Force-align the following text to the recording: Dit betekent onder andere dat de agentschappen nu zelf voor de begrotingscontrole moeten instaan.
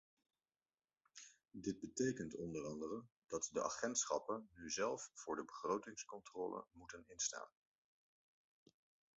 Dit 1.51 1.79
betekent 1.79 2.35
onder 2.35 2.65
andere 2.65 3.03
dat 3.27 3.49
de 3.51 3.63
agentschappen 3.63 4.49
nu 4.55 4.69
zelf 4.69 5.09
voor 5.13 5.35
de 5.35 5.45
begrotingscontrole 5.45 6.65
moeten 6.71 7.03
instaan. 7.07 7.49